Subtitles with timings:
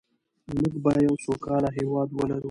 [0.57, 2.39] موږ به یو سوکاله هېواد ولرو.